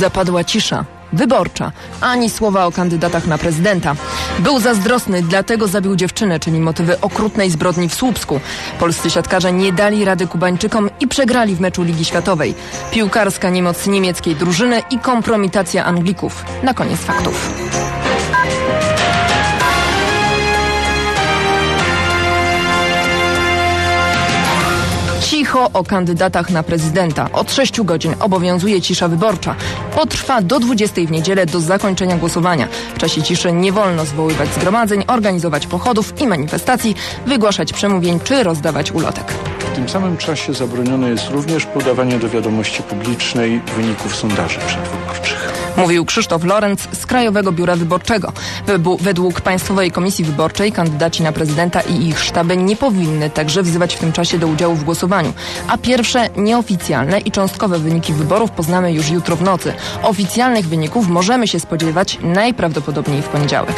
[0.00, 0.84] Zapadła cisza.
[1.12, 1.72] Wyborcza.
[2.00, 3.94] Ani słowa o kandydatach na prezydenta.
[4.38, 8.40] Był zazdrosny, dlatego zabił dziewczynę, czyli motywy okrutnej zbrodni w Słupsku.
[8.78, 12.54] Polscy siatkarze nie dali rady Kubańczykom i przegrali w meczu Ligi Światowej.
[12.90, 16.44] Piłkarska niemoc niemieckiej drużyny i kompromitacja Anglików.
[16.62, 17.50] Na koniec faktów.
[25.72, 27.28] O kandydatach na prezydenta.
[27.32, 29.54] Od 6 godzin obowiązuje cisza wyborcza.
[29.94, 32.68] Potrwa do 20 w niedzielę do zakończenia głosowania.
[32.94, 36.94] W czasie ciszy nie wolno zwoływać zgromadzeń, organizować pochodów i manifestacji,
[37.26, 39.32] wygłaszać przemówień czy rozdawać ulotek.
[39.58, 45.15] W tym samym czasie zabronione jest również podawanie do wiadomości publicznej wyników sondaży przedwyborczych.
[45.76, 48.32] Mówił Krzysztof Lorenz z Krajowego Biura Wyborczego.
[49.00, 53.98] Według Państwowej Komisji Wyborczej kandydaci na prezydenta i ich sztaby nie powinny także wzywać w
[53.98, 55.32] tym czasie do udziału w głosowaniu.
[55.68, 59.72] A pierwsze nieoficjalne i cząstkowe wyniki wyborów poznamy już jutro w nocy.
[60.02, 63.74] Oficjalnych wyników możemy się spodziewać najprawdopodobniej w poniedziałek.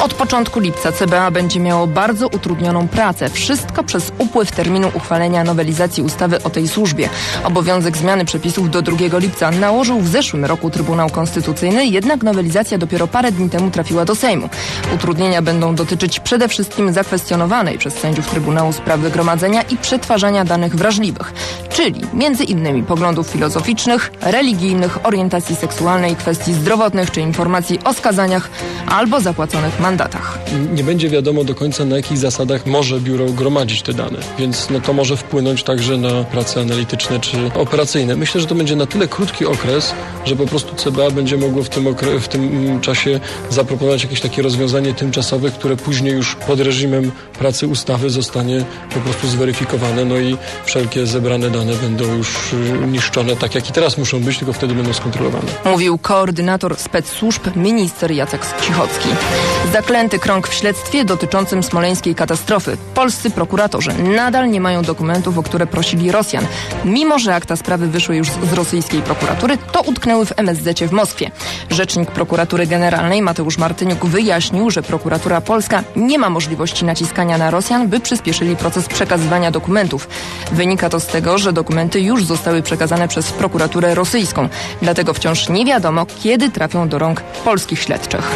[0.00, 3.30] Od początku lipca CBA będzie miało bardzo utrudnioną pracę.
[3.30, 7.08] Wszystko przez upływ terminu uchwalenia nowelizacji ustawy o tej służbie.
[7.44, 13.06] Obowiązek zmiany przepisów do 2 lipca nałożył w zeszłym roku Trybunał Konstytucyjny, jednak nowelizacja dopiero
[13.06, 14.48] parę dni temu trafiła do Sejmu.
[14.94, 21.32] Utrudnienia będą dotyczyć przede wszystkim zakwestionowanej przez sędziów Trybunału sprawy gromadzenia i przetwarzania danych wrażliwych,
[21.68, 28.50] czyli między innymi poglądów filozoficznych, religijnych, orientacji seksualnej, kwestii zdrowotnych czy informacji o skazaniach
[28.88, 30.38] albo zapłaconych mandatach.
[30.74, 34.80] Nie będzie wiadomo do końca na jakich zasadach może biuro gromadzić te dane, więc no
[34.80, 38.16] to może wpłynąć także na prace analityczne czy operacyjne.
[38.16, 41.68] Myślę, że to będzie na tyle krótki okres, że po prostu CBA będzie mogło w
[41.68, 47.66] tym, w tym czasie zaproponować jakieś takie rozwiązanie tymczasowe, które później już pod reżimem pracy
[47.66, 53.54] ustawy zostanie po prostu zweryfikowane, no i wszelkie zebrane dane będą już y, niszczone tak
[53.54, 55.48] jak i teraz muszą być, tylko wtedy będą skontrolowane.
[55.64, 59.08] Mówił koordynator spec służb minister Jacek Cichocki.
[59.74, 62.76] Zaklęty krąg w śledztwie dotyczącym smoleńskiej katastrofy.
[62.94, 66.46] Polscy prokuratorzy nadal nie mają dokumentów, o które prosili Rosjan.
[66.84, 71.30] Mimo, że akta sprawy wyszły już z rosyjskiej prokuratury, to utknęły w MSZ w Moskwie.
[71.70, 77.88] Rzecznik prokuratury generalnej Mateusz Martyniuk wyjaśnił, że prokuratura polska nie ma możliwości naciskania na Rosjan,
[77.88, 80.08] by przyspieszyli proces przekazywania dokumentów.
[80.52, 84.48] Wynika to z tego, że dokumenty już zostały przekazane przez prokuraturę rosyjską.
[84.82, 88.30] Dlatego wciąż nie wiadomo, kiedy trafią do rąk polskich śledczych.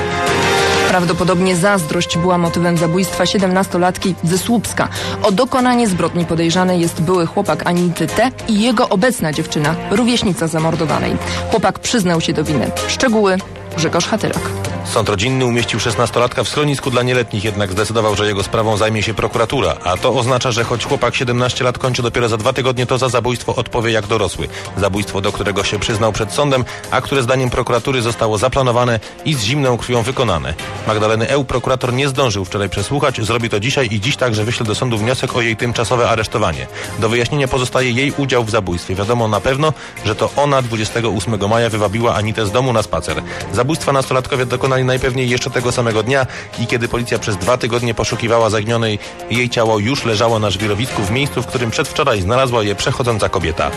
[0.88, 4.88] Prawdopodobnie zazdrość była motywem zabójstwa 17-latki ze.
[5.22, 8.31] O dokonanie zbrodni podejrzany jest były chłopak Anity T.
[8.49, 11.16] i jego obecna dziewczyna, rówieśnica zamordowanej.
[11.50, 12.71] Chłopak przyznał się do winy.
[12.88, 13.37] Szczegóły
[13.77, 14.67] Grzegorz Hatylak.
[14.88, 19.15] Sąd rodzinny umieścił 16-latka w schronisku dla nieletnich, jednak zdecydował, że jego sprawą zajmie się
[19.15, 19.76] prokuratura.
[19.84, 23.09] A to oznacza, że choć chłopak 17 lat kończy dopiero za dwa tygodnie, to za
[23.09, 24.48] zabójstwo odpowie jak dorosły.
[24.77, 29.43] Zabójstwo, do którego się przyznał przed sądem, a które zdaniem prokuratury zostało zaplanowane i z
[29.43, 30.54] zimną krwią wykonane.
[30.87, 34.75] Magdaleny Eł prokurator nie zdążył wczoraj przesłuchać, zrobi to dzisiaj i dziś także wyśle do
[34.75, 36.66] sądu wniosek o jej tymczasowe aresztowanie.
[36.98, 38.94] Do wyjaśnienia pozostaje jej udział w zabójstwie.
[38.94, 39.72] Wiadomo na pewno,
[40.04, 43.22] że to ona 28 maja wywabiła Anitę z domu na spacer.
[43.53, 46.27] Zabójstwa nastolatkowie dokonali najpewniej jeszcze tego samego dnia
[46.59, 48.99] i kiedy policja przez dwa tygodnie poszukiwała zaginionej,
[49.31, 53.71] jej ciało już leżało na żwirowisku w miejscu, w którym przedwczoraj znalazła je przechodząca kobieta.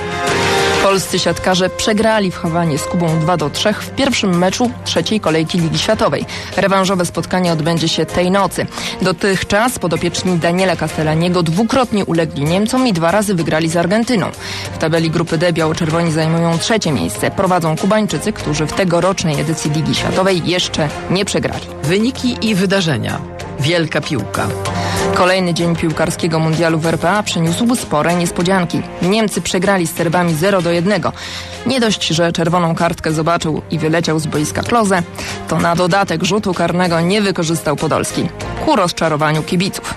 [0.84, 5.60] Polscy siatkarze przegrali w Hawanie z Kubą 2 do 3 w pierwszym meczu trzeciej kolejki
[5.60, 6.26] Ligi Światowej.
[6.58, 8.66] Rewanżowe spotkanie odbędzie się tej nocy.
[9.02, 14.32] Dotychczas podopieczni Daniela Castellaniego dwukrotnie ulegli Niemcom i dwa razy wygrali z Argentyną.
[14.74, 17.32] W tabeli grupy D biało-czerwoni zajmują trzecie miejsce.
[17.32, 21.66] Prowadzą Kubańczycy, którzy w tegorocznej edycji Ligi Światowej jeszcze nie przegrali.
[21.84, 23.22] Wyniki i wydarzenia.
[23.60, 24.48] Wielka piłka.
[25.16, 28.82] Kolejny dzień piłkarskiego mundialu w RPA przyniósł spore niespodzianki.
[29.02, 31.02] Niemcy przegrali z Serbami 0 do 1.
[31.66, 35.04] Nie dość, że czerwoną kartkę zobaczył i wyleciał z boiska Kloze,
[35.48, 38.30] to na dodatek rzutu karnego nie wykorzystał Podolski.
[38.66, 39.94] Ku rozczarowaniu kibiców.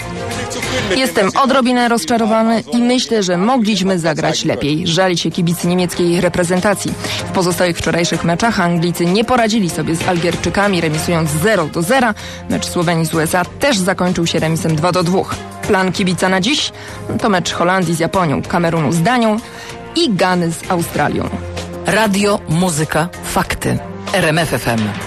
[0.96, 4.86] Jestem odrobinę rozczarowany i myślę, że mogliśmy zagrać lepiej.
[4.86, 6.92] Żali się kibicy niemieckiej reprezentacji.
[7.18, 12.14] W pozostałych wczorajszych meczach Anglicy nie poradzili sobie z Algierczykami, remisując 0 do 0.
[12.50, 15.20] Mecz Słowenii z USA też zakończył się remisem 2 do 2.
[15.66, 16.72] Plan kibica na dziś
[17.20, 19.36] to mecz Holandii z Japonią, Kamerunu z Danią
[19.96, 21.28] i Gany z Australią.
[21.86, 23.78] Radio, muzyka, fakty.
[24.12, 25.03] RMFFM.